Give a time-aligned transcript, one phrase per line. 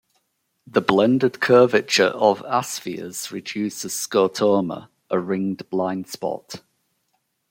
[0.65, 6.63] The blended curvature of aspheres reduces scotoma, a ringed blind spot.